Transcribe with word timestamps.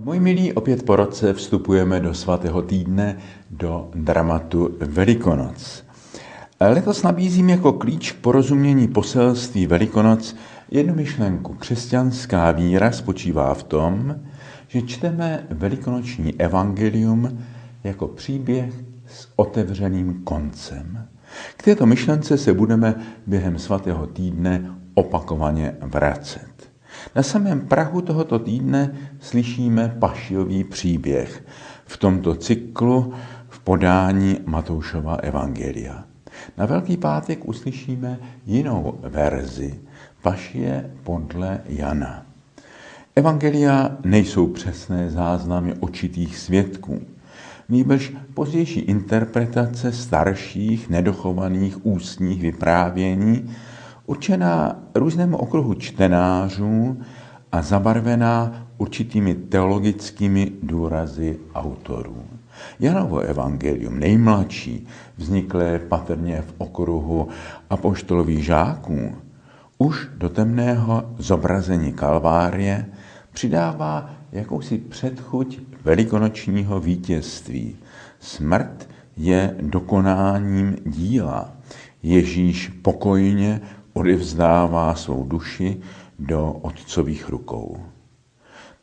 Moji 0.00 0.20
milí, 0.20 0.52
opět 0.52 0.82
po 0.82 0.96
roce 0.96 1.32
vstupujeme 1.32 2.00
do 2.00 2.14
svatého 2.14 2.62
týdne, 2.62 3.16
do 3.50 3.90
dramatu 3.94 4.76
Velikonoc. 4.80 5.84
Letos 6.60 7.02
nabízím 7.02 7.48
jako 7.48 7.72
klíč 7.72 8.12
k 8.12 8.20
porozumění 8.20 8.88
poselství 8.88 9.66
Velikonoc 9.66 10.36
jednu 10.70 10.94
myšlenku. 10.94 11.54
Křesťanská 11.54 12.50
víra 12.50 12.92
spočívá 12.92 13.54
v 13.54 13.62
tom, 13.62 14.16
že 14.68 14.82
čteme 14.82 15.46
velikonoční 15.50 16.40
evangelium 16.40 17.38
jako 17.84 18.08
příběh 18.08 18.74
s 19.06 19.28
otevřeným 19.36 20.20
koncem. 20.24 21.08
K 21.56 21.62
této 21.62 21.86
myšlence 21.86 22.38
se 22.38 22.54
budeme 22.54 22.94
během 23.26 23.58
svatého 23.58 24.06
týdne 24.06 24.70
opakovaně 24.94 25.76
vracet. 25.80 26.53
Na 27.16 27.22
samém 27.22 27.60
Prahu 27.60 28.00
tohoto 28.00 28.38
týdne 28.38 28.94
slyšíme 29.20 29.96
pašiový 29.98 30.64
příběh 30.64 31.44
v 31.86 31.96
tomto 31.96 32.34
cyklu 32.34 33.14
v 33.48 33.58
podání 33.60 34.38
Matoušova 34.46 35.14
Evangelia. 35.14 36.04
Na 36.56 36.66
Velký 36.66 36.96
pátek 36.96 37.48
uslyšíme 37.48 38.18
jinou 38.46 38.98
verzi 39.02 39.80
Pašie 40.22 40.90
podle 41.02 41.60
Jana. 41.68 42.26
Evangelia 43.16 43.96
nejsou 44.04 44.46
přesné 44.46 45.10
záznamy 45.10 45.74
očitých 45.80 46.38
svědků, 46.38 47.00
nýbrž 47.68 48.12
pozdější 48.34 48.80
interpretace 48.80 49.92
starších, 49.92 50.90
nedochovaných 50.90 51.86
ústních 51.86 52.42
vyprávění, 52.42 53.50
určená 54.06 54.76
různému 54.94 55.36
okruhu 55.36 55.74
čtenářů 55.74 56.98
a 57.52 57.62
zabarvená 57.62 58.66
určitými 58.78 59.34
teologickými 59.34 60.52
důrazy 60.62 61.38
autorů. 61.54 62.16
Janovo 62.80 63.18
evangelium, 63.18 63.98
nejmladší, 63.98 64.86
vzniklé 65.16 65.78
patrně 65.78 66.42
v 66.42 66.54
okruhu 66.58 67.28
apoštolových 67.70 68.44
žáků, 68.44 69.12
už 69.78 70.08
do 70.16 70.28
temného 70.28 71.14
zobrazení 71.18 71.92
Kalvárie 71.92 72.86
přidává 73.32 74.10
jakousi 74.32 74.78
předchuť 74.78 75.60
velikonočního 75.84 76.80
vítězství. 76.80 77.76
Smrt 78.20 78.88
je 79.16 79.56
dokonáním 79.60 80.76
díla. 80.86 81.52
Ježíš 82.02 82.68
pokojně 82.68 83.60
odevzdává 83.94 84.94
svou 84.94 85.24
duši 85.24 85.80
do 86.18 86.52
otcových 86.52 87.28
rukou. 87.28 87.78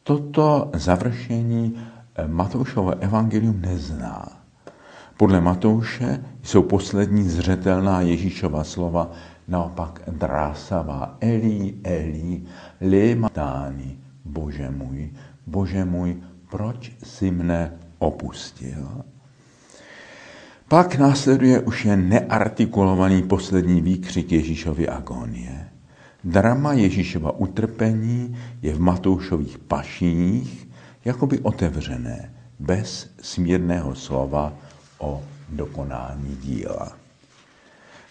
Toto 0.03 0.71
završení 0.73 1.77
Matoušovo 2.27 2.99
evangelium 2.99 3.61
nezná. 3.61 4.41
Podle 5.17 5.41
Matouše 5.41 6.23
jsou 6.43 6.63
poslední 6.63 7.23
zřetelná 7.29 8.01
Ježíšova 8.01 8.63
slova 8.63 9.11
naopak 9.47 10.01
drásavá. 10.07 11.17
Eli, 11.21 11.73
Eli, 11.83 13.15
matáni, 13.15 13.99
Bože 14.25 14.69
můj, 14.69 15.09
Bože 15.47 15.85
můj, 15.85 16.17
proč 16.49 16.91
si 17.03 17.31
mne 17.31 17.73
opustil? 17.99 19.03
Pak 20.71 20.95
následuje 20.95 21.59
už 21.59 21.85
jen 21.85 22.09
neartikulovaný 22.09 23.23
poslední 23.23 23.81
výkřik 23.81 24.31
Ježíšovy 24.31 24.87
agónie. 24.87 25.67
Drama 26.23 26.73
Ježíšova 26.73 27.31
utrpení 27.31 28.37
je 28.61 28.73
v 28.73 28.79
Matoušových 28.79 29.57
paších 29.57 30.67
jakoby 31.05 31.39
otevřené, 31.39 32.33
bez 32.59 33.09
smírného 33.21 33.95
slova 33.95 34.53
o 34.99 35.21
dokonání 35.49 36.37
díla. 36.41 36.97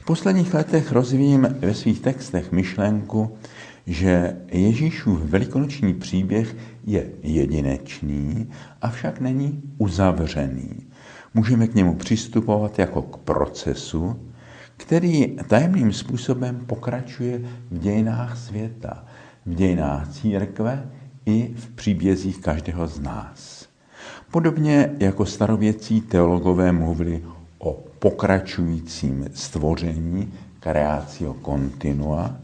V 0.01 0.05
posledních 0.05 0.55
letech 0.55 0.93
rozvíjím 0.93 1.49
ve 1.61 1.75
svých 1.75 2.01
textech 2.01 2.53
myšlenku, 2.53 3.39
že 3.87 4.37
Ježíšův 4.53 5.21
velikonoční 5.21 5.95
příběh 5.95 6.57
je 6.85 7.07
jedinečný, 7.23 8.51
avšak 8.83 9.21
není 9.21 9.63
uzavřený. 9.79 10.90
Můžeme 11.35 11.67
k 11.67 11.75
němu 11.75 11.95
přistupovat 11.95 12.79
jako 12.79 13.03
k 13.03 13.17
procesu, 13.17 14.31
který 14.77 15.37
tajemným 15.49 15.93
způsobem 15.93 16.61
pokračuje 16.67 17.39
v 17.71 17.79
dějinách 17.79 18.39
světa, 18.39 19.05
v 19.47 19.55
dějinách 19.55 20.13
církve 20.13 20.91
i 21.27 21.55
v 21.55 21.69
příbězích 21.69 22.39
každého 22.39 22.87
z 22.87 23.01
nás. 23.01 23.69
Podobně 24.31 24.91
jako 24.99 25.27
starověcí 25.27 26.01
teologové 26.01 26.73
mluvili 26.73 27.25
o 27.59 27.73
pokračujícím 27.99 29.27
stvoření, 29.35 30.33
creatio 30.61 31.37
continua, 31.45 32.37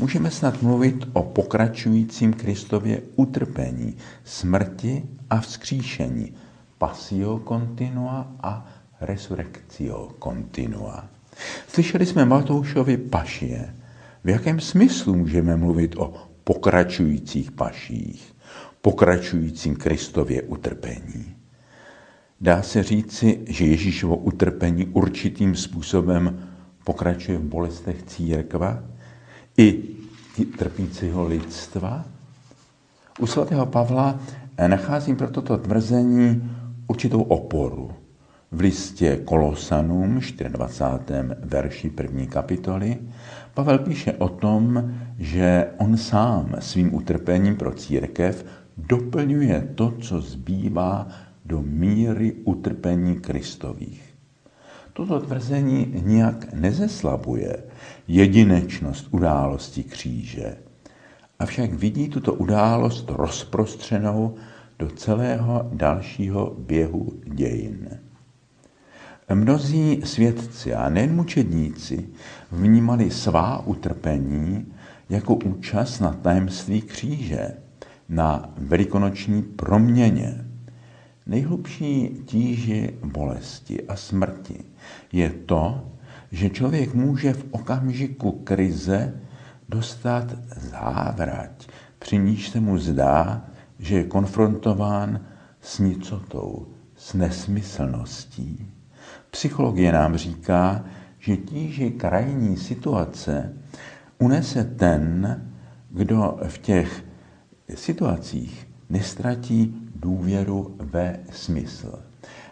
můžeme 0.00 0.30
snad 0.30 0.62
mluvit 0.62 1.08
o 1.12 1.22
pokračujícím 1.22 2.32
Kristově 2.32 3.02
utrpení, 3.16 3.96
smrti 4.24 5.02
a 5.30 5.40
vzkříšení, 5.40 6.34
passio 6.78 7.42
continua 7.48 8.26
a 8.42 8.66
resurrectio 9.00 10.14
continua. 10.24 11.04
Slyšeli 11.68 12.06
jsme 12.06 12.24
Matoušovi 12.24 12.96
pašie. 12.96 13.74
V 14.24 14.28
jakém 14.28 14.60
smyslu 14.60 15.16
můžeme 15.16 15.56
mluvit 15.56 15.96
o 15.96 16.14
pokračujících 16.44 17.50
paších, 17.50 18.34
pokračujícím 18.82 19.76
Kristově 19.76 20.42
utrpení? 20.42 21.34
Dá 22.40 22.62
se 22.62 22.82
říci, 22.82 23.40
že 23.48 23.64
Ježíšovo 23.64 24.16
utrpení 24.16 24.86
určitým 24.86 25.56
způsobem 25.56 26.48
pokračuje 26.84 27.38
v 27.38 27.42
bolestech 27.42 28.02
církva 28.02 28.82
i 29.56 29.82
trpícího 30.58 31.26
lidstva? 31.26 32.04
U 33.18 33.26
svatého 33.26 33.66
Pavla 33.66 34.20
nacházím 34.66 35.16
pro 35.16 35.30
toto 35.30 35.58
tvrzení 35.58 36.50
určitou 36.88 37.22
oporu. 37.22 37.90
V 38.52 38.60
listě 38.60 39.16
Kolosanům, 39.24 40.20
24. 40.48 41.20
verši 41.40 41.90
první 41.90 42.26
kapitoly, 42.26 42.96
Pavel 43.54 43.78
píše 43.78 44.12
o 44.12 44.28
tom, 44.28 44.94
že 45.18 45.66
on 45.78 45.96
sám 45.96 46.54
svým 46.58 46.94
utrpením 46.94 47.56
pro 47.56 47.72
církev 47.74 48.44
doplňuje 48.76 49.72
to, 49.74 49.94
co 50.00 50.20
zbývá 50.20 51.08
do 51.44 51.62
míry 51.62 52.32
utrpení 52.44 53.20
Kristových. 53.20 54.14
Toto 54.92 55.20
tvrzení 55.20 56.02
nijak 56.04 56.52
nezeslabuje 56.52 57.62
jedinečnost 58.08 59.08
události 59.10 59.82
kříže, 59.82 60.56
avšak 61.38 61.72
vidí 61.72 62.08
tuto 62.08 62.34
událost 62.34 63.04
rozprostřenou 63.08 64.34
do 64.78 64.90
celého 64.90 65.68
dalšího 65.72 66.56
běhu 66.58 67.12
dějin. 67.24 67.88
Mnozí 69.34 70.02
svědci 70.04 70.74
a 70.74 70.88
nejen 70.88 71.14
mučedníci 71.14 72.08
vnímali 72.52 73.10
svá 73.10 73.66
utrpení 73.66 74.66
jako 75.08 75.34
účast 75.34 76.00
na 76.00 76.12
tajemství 76.12 76.82
kříže, 76.82 77.48
na 78.08 78.54
velikonoční 78.56 79.42
proměně. 79.42 80.44
Nejhlubší 81.26 82.16
tíži 82.24 82.90
bolesti 83.04 83.86
a 83.86 83.96
smrti 83.96 84.64
je 85.12 85.30
to, 85.30 85.88
že 86.30 86.50
člověk 86.50 86.94
může 86.94 87.32
v 87.32 87.44
okamžiku 87.50 88.32
krize 88.32 89.20
dostat 89.68 90.34
závrať, 90.56 91.68
při 91.98 92.18
níž 92.18 92.48
se 92.48 92.60
mu 92.60 92.78
zdá, 92.78 93.44
že 93.78 93.96
je 93.96 94.04
konfrontován 94.04 95.20
s 95.60 95.78
nicotou, 95.78 96.66
s 96.96 97.14
nesmyslností. 97.14 98.70
Psychologie 99.30 99.92
nám 99.92 100.16
říká, 100.16 100.84
že 101.18 101.36
tíži 101.36 101.90
krajní 101.90 102.56
situace 102.56 103.52
unese 104.18 104.64
ten, 104.64 105.42
kdo 105.90 106.38
v 106.48 106.58
těch 106.58 107.04
situacích 107.74 108.68
nestratí 108.90 109.90
důvěru 109.94 110.76
ve 110.78 111.20
smysl. 111.30 111.98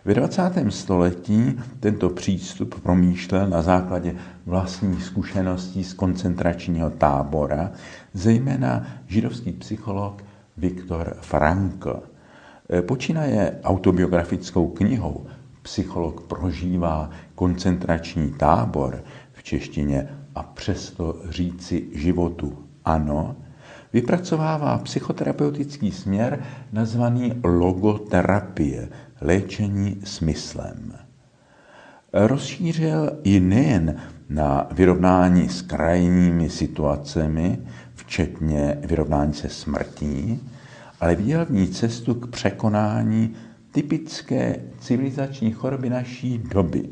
Ve 0.04 0.14
20. 0.14 0.42
století 0.68 1.60
tento 1.80 2.10
přístup 2.10 2.80
promýšlel 2.80 3.48
na 3.48 3.62
základě 3.62 4.14
vlastních 4.46 5.04
zkušeností 5.04 5.84
z 5.84 5.92
koncentračního 5.92 6.90
tábora, 6.90 7.70
zejména 8.14 8.86
židovský 9.06 9.52
psycholog 9.52 10.22
Viktor 10.56 11.16
Frankl. 11.20 12.02
Počínaje 12.86 13.60
autobiografickou 13.64 14.68
knihou 14.68 15.26
Psycholog 15.62 16.20
prožívá 16.20 17.10
koncentrační 17.34 18.32
tábor 18.32 19.04
v 19.32 19.42
češtině 19.42 20.08
a 20.34 20.42
přesto 20.42 21.20
říci 21.28 21.84
životu 21.92 22.58
ano, 22.84 23.36
vypracovává 23.92 24.78
psychoterapeutický 24.78 25.90
směr 25.90 26.42
nazvaný 26.72 27.32
logoterapie, 27.44 28.88
léčení 29.20 30.00
smyslem. 30.04 30.92
Rozšířil 32.12 33.18
ji 33.24 33.40
nejen 33.40 33.96
na 34.28 34.68
vyrovnání 34.72 35.48
s 35.48 35.62
krajními 35.62 36.50
situacemi, 36.50 37.58
včetně 37.96 38.78
vyrovnání 38.84 39.34
se 39.34 39.48
smrtí, 39.48 40.40
ale 41.00 41.14
viděl 41.14 41.44
v 41.46 41.50
ní 41.50 41.68
cestu 41.68 42.14
k 42.14 42.30
překonání 42.30 43.34
typické 43.72 44.60
civilizační 44.80 45.52
choroby 45.52 45.90
naší 45.90 46.38
doby. 46.38 46.88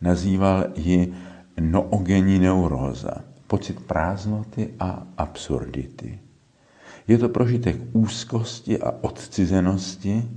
Nazýval 0.00 0.64
ji 0.76 1.12
noogenní 1.60 2.38
neuróza, 2.38 3.10
pocit 3.46 3.80
prázdnoty 3.80 4.74
a 4.80 5.06
absurdity. 5.16 6.18
Je 7.08 7.18
to 7.18 7.28
prožitek 7.28 7.76
úzkosti 7.92 8.78
a 8.78 8.90
odcizenosti, 9.00 10.28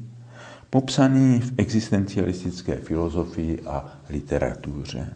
popsaný 0.69 1.39
v 1.39 1.53
existencialistické 1.57 2.75
filozofii 2.75 3.61
a 3.61 3.99
literatuře. 4.09 5.13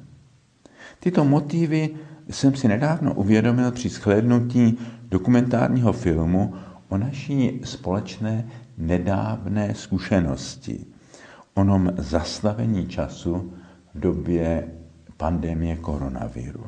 Tyto 0.99 1.25
motivy 1.25 1.89
jsem 2.29 2.55
si 2.55 2.67
nedávno 2.67 3.13
uvědomil 3.13 3.71
při 3.71 3.89
shlédnutí 3.89 4.77
dokumentárního 5.09 5.93
filmu 5.93 6.53
o 6.89 6.97
naší 6.97 7.61
společné 7.63 8.47
nedávné 8.77 9.75
zkušenosti, 9.75 10.85
onom 11.53 11.91
zastavení 11.97 12.87
času 12.87 13.53
v 13.93 13.99
době 13.99 14.67
pandemie 15.17 15.75
koronaviru. 15.75 16.63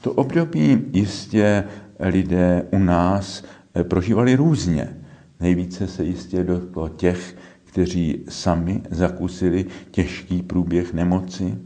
To 0.00 0.12
období 0.12 0.84
jistě 0.92 1.64
lidé 2.00 2.62
u 2.70 2.78
nás 2.78 3.44
prožívali 3.82 4.36
různě. 4.36 4.96
Nejvíce 5.40 5.88
se 5.88 6.04
jistě 6.04 6.44
dotklo 6.44 6.88
těch, 6.88 7.36
kteří 7.64 8.24
sami 8.28 8.82
zakusili 8.90 9.66
těžký 9.90 10.42
průběh 10.42 10.94
nemoci, 10.94 11.58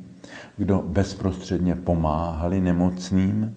kdo 0.56 0.84
bezprostředně 0.86 1.74
pomáhali 1.74 2.60
nemocným, 2.60 3.56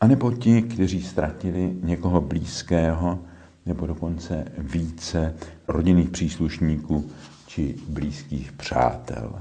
anebo 0.00 0.32
ti, 0.32 0.62
kteří 0.62 1.02
ztratili 1.02 1.76
někoho 1.82 2.20
blízkého, 2.20 3.18
nebo 3.66 3.86
dokonce 3.86 4.44
více 4.58 5.34
rodinných 5.68 6.10
příslušníků 6.10 7.10
či 7.46 7.74
blízkých 7.88 8.52
přátel. 8.52 9.32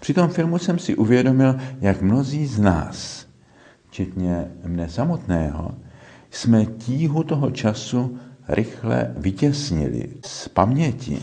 Při 0.00 0.14
tom 0.14 0.28
filmu 0.28 0.58
jsem 0.58 0.78
si 0.78 0.96
uvědomil, 0.96 1.56
jak 1.80 2.02
mnozí 2.02 2.46
z 2.46 2.58
nás, 2.58 3.26
včetně 3.88 4.46
mne 4.66 4.88
samotného, 4.88 5.74
jsme 6.30 6.66
tíhu 6.66 7.22
toho 7.22 7.50
času 7.50 8.18
rychle 8.48 9.14
vytěsnili 9.16 10.08
z 10.24 10.48
paměti. 10.48 11.18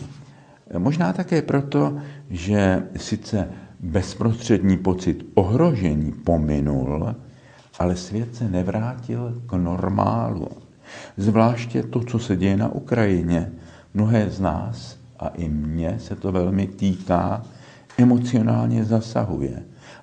Možná 0.78 1.12
také 1.12 1.42
proto, 1.42 1.98
že 2.30 2.82
sice 2.96 3.48
bezprostřední 3.82 4.76
pocit 4.76 5.26
ohrožení 5.34 6.12
pominul, 6.12 7.14
ale 7.78 7.96
svět 7.96 8.34
se 8.34 8.48
nevrátil 8.48 9.42
k 9.46 9.52
normálu. 9.52 10.48
Zvláště 11.16 11.82
to, 11.82 12.00
co 12.00 12.18
se 12.18 12.36
děje 12.36 12.56
na 12.56 12.68
Ukrajině. 12.68 13.52
Mnohé 13.94 14.30
z 14.30 14.40
nás, 14.40 14.98
a 15.18 15.28
i 15.28 15.48
mě 15.48 15.98
se 15.98 16.16
to 16.16 16.32
velmi 16.32 16.66
týká, 16.66 17.42
emocionálně 17.98 18.84
zasahuje 18.84 19.62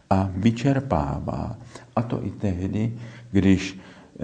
a 0.09 0.29
vyčerpává. 0.35 1.55
A 1.95 2.01
to 2.01 2.25
i 2.25 2.31
tehdy, 2.31 2.93
když 3.31 3.79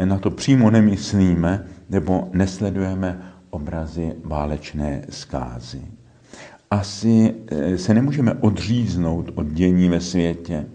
na 0.05 0.19
to 0.19 0.31
přímo 0.31 0.71
nemyslíme 0.71 1.65
nebo 1.89 2.29
nesledujeme 2.33 3.21
obrazy 3.49 4.13
válečné 4.23 5.01
zkázy 5.09 5.81
asi 6.73 7.33
eh, 7.47 7.77
se 7.77 7.93
nemůžeme 7.93 8.33
odříznout 8.33 9.31
od 9.35 9.47
dění 9.47 9.89
ve 9.89 10.01
světě. 10.01 10.65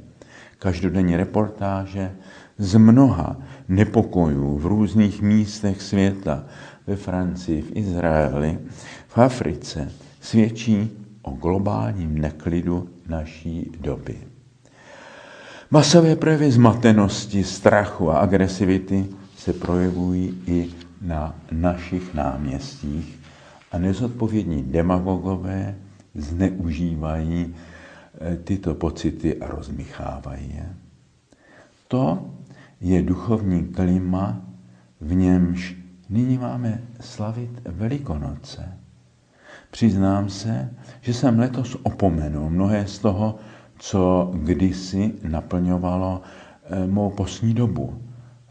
Každodenní 0.59 1.17
reportáže 1.17 2.13
z 2.59 2.79
mnoha 2.79 3.37
nepokojů 3.69 4.59
v 4.59 4.67
různých 4.67 5.23
místech 5.23 5.83
světa, 5.83 6.45
ve 6.87 6.97
Francii, 6.97 7.63
v 7.63 7.77
Izraeli, 7.77 8.59
v 9.09 9.19
Africe, 9.19 9.93
svědčí 10.21 10.91
o 11.23 11.31
globálním 11.31 12.19
neklidu 12.19 12.89
naší 13.09 13.73
doby. 13.81 14.17
Masové 15.71 16.17
projevy 16.17 16.53
zmatenosti, 16.53 17.45
strachu 17.45 18.11
a 18.11 18.19
agresivity 18.19 19.07
se 19.37 19.53
projevují 19.53 20.43
i 20.47 20.69
na 21.03 21.35
našich 21.53 22.15
náměstích 22.15 23.19
a 23.73 23.79
nezodpovědní 23.79 24.63
demagogové 24.63 25.75
zneužívají 26.19 27.55
eh, 28.21 28.37
tyto 28.37 28.75
pocity 28.75 29.37
a 29.37 29.47
rozmichávají 29.47 30.55
je. 30.55 30.67
To 31.89 32.31
je 32.81 33.03
duchovní 33.03 33.65
klima, 33.65 34.41
v 35.01 35.15
němž 35.15 35.77
nyní 36.09 36.39
máme 36.39 36.83
slavit 37.01 37.51
Velikonoce. 37.65 38.79
Přiznám 39.71 40.29
se, 40.29 40.71
že 41.01 41.15
jsem 41.15 41.39
letos 41.39 41.77
opomenul 41.83 42.51
mnohé 42.51 42.87
z 42.87 42.99
toho, 42.99 43.39
co 43.79 44.31
kdysi 44.35 45.15
naplňovalo 45.23 46.23
eh, 46.65 46.87
mou 46.87 47.11
posní 47.11 47.55
dobu. 47.55 48.03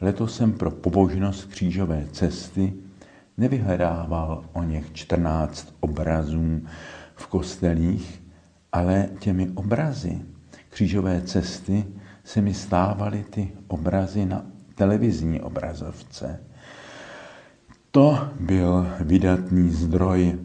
Letos 0.02 0.36
jsem 0.36 0.52
pro 0.52 0.72
pobožnost 0.72 1.46
křížové 1.46 2.06
cesty 2.12 2.74
nevyhledával 3.38 4.44
o 4.54 4.64
něch 4.64 4.94
14 4.94 5.76
obrazů 5.80 6.62
v 7.18 7.28
kostelích, 7.28 8.24
ale 8.72 9.10
těmi 9.20 9.50
obrazy 9.56 10.22
křížové 10.78 11.22
cesty 11.22 11.86
se 12.24 12.42
mi 12.42 12.54
stávaly 12.54 13.26
ty 13.30 13.52
obrazy 13.68 14.26
na 14.26 14.46
televizní 14.76 15.42
obrazovce. 15.42 16.40
To 17.92 18.30
byl 18.40 18.88
vydatný 19.00 19.70
zdroj 19.70 20.40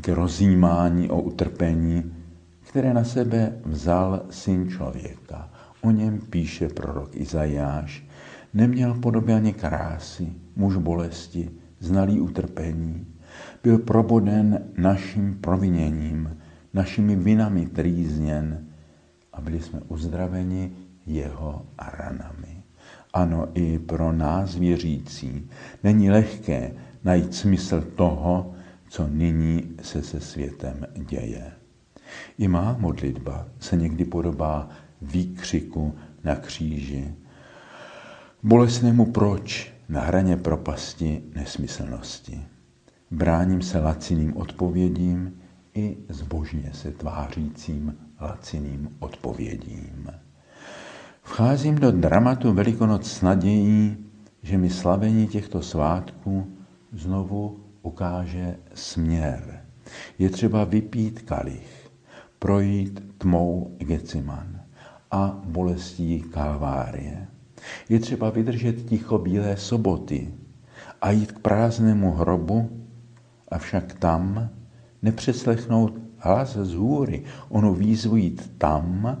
k 0.00 0.08
rozjímání 0.08 1.10
o 1.10 1.20
utrpení, 1.20 2.12
které 2.60 2.94
na 2.94 3.04
sebe 3.04 3.52
vzal 3.64 4.22
syn 4.30 4.70
člověka. 4.70 5.50
O 5.82 5.90
něm 5.90 6.18
píše 6.18 6.68
prorok 6.68 7.16
Izajáš. 7.16 8.06
Neměl 8.54 8.94
podobě 8.94 9.34
ani 9.34 9.52
krásy, 9.52 10.32
muž 10.56 10.76
bolesti, 10.76 11.50
znalý 11.80 12.20
utrpení, 12.20 13.06
byl 13.62 13.78
proboden 13.78 14.64
naším 14.76 15.34
proviněním, 15.34 16.36
našimi 16.74 17.16
vinami 17.16 17.66
trýzněn 17.66 18.66
a 19.32 19.40
byli 19.40 19.60
jsme 19.60 19.80
uzdraveni 19.88 20.72
jeho 21.06 21.66
ranami. 21.98 22.62
Ano, 23.12 23.48
i 23.54 23.78
pro 23.78 24.12
nás 24.12 24.56
věřící 24.56 25.50
není 25.84 26.10
lehké 26.10 26.72
najít 27.04 27.34
smysl 27.34 27.80
toho, 27.80 28.54
co 28.88 29.08
nyní 29.08 29.74
se 29.82 30.02
se 30.02 30.20
světem 30.20 30.86
děje. 31.08 31.52
I 32.38 32.48
má 32.48 32.76
modlitba 32.78 33.46
se 33.60 33.76
někdy 33.76 34.04
podobá 34.04 34.68
výkřiku 35.02 35.94
na 36.24 36.36
kříži. 36.36 37.14
Bolesnému 38.42 39.12
proč 39.12 39.72
na 39.88 40.00
hraně 40.00 40.36
propasti 40.36 41.22
nesmyslnosti. 41.34 42.44
Bráním 43.10 43.62
se 43.62 43.80
laciným 43.80 44.36
odpovědím 44.36 45.40
i 45.74 45.96
zbožně 46.08 46.70
se 46.72 46.90
tvářícím 46.90 47.96
laciným 48.20 48.88
odpovědím. 48.98 50.10
Vcházím 51.22 51.74
do 51.74 51.92
dramatu 51.92 52.52
Velikonoc 52.52 53.10
s 53.10 53.22
nadějí, 53.22 53.96
že 54.42 54.58
mi 54.58 54.70
slavení 54.70 55.28
těchto 55.28 55.62
svátků 55.62 56.46
znovu 56.92 57.60
ukáže 57.82 58.56
směr. 58.74 59.60
Je 60.18 60.30
třeba 60.30 60.64
vypít 60.64 61.22
kalich, 61.22 61.90
projít 62.38 63.02
tmou 63.18 63.76
Geciman 63.78 64.60
a 65.10 65.40
bolestí 65.44 66.20
Kalvárie. 66.20 67.26
Je 67.88 68.00
třeba 68.00 68.30
vydržet 68.30 68.72
ticho 68.72 69.18
bílé 69.18 69.56
soboty 69.56 70.34
a 71.02 71.10
jít 71.10 71.32
k 71.32 71.38
prázdnému 71.38 72.12
hrobu, 72.12 72.75
avšak 73.48 73.94
tam 73.94 74.48
nepřeslechnout 75.02 75.98
hlas 76.18 76.56
z 76.56 76.74
hůry, 76.74 77.24
onu 77.48 77.74
výzvu 77.74 78.16
jít 78.16 78.52
tam, 78.58 79.16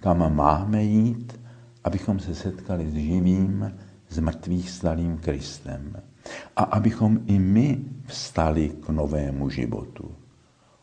kam 0.00 0.34
máme 0.34 0.84
jít, 0.84 1.40
abychom 1.84 2.20
se 2.20 2.34
setkali 2.34 2.90
s 2.90 2.94
živým, 2.94 3.72
s 4.08 4.18
mrtvých 4.18 4.70
stalým 4.70 5.18
Kristem. 5.18 6.02
A 6.56 6.62
abychom 6.62 7.20
i 7.26 7.38
my 7.38 7.84
vstali 8.06 8.68
k 8.68 8.88
novému 8.88 9.50
životu. 9.50 10.14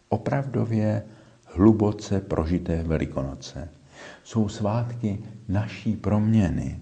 Opravdově 0.10 1.04
hluboce 1.46 2.22
prožité 2.22 2.84
Velikonoce 2.84 3.70
jsou 4.24 4.50
svátky 4.50 5.20
naší 5.48 5.96
proměny, 5.96 6.80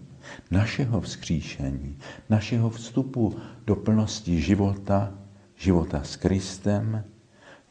našeho 0.51 1.01
vzkříšení, 1.01 1.97
našeho 2.29 2.69
vstupu 2.69 3.35
do 3.65 3.75
plnosti 3.75 4.41
života, 4.41 5.13
života 5.57 6.03
s 6.03 6.15
Kristem, 6.15 7.03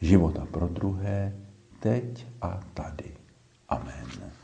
života 0.01 0.45
pro 0.51 0.67
druhé, 0.67 1.33
teď 1.79 2.27
a 2.41 2.59
tady. 2.73 3.15
Amen. 3.69 4.36